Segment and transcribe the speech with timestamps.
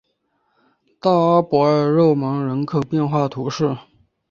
[0.99, 3.77] 大阿伯尔热芒人口变化图示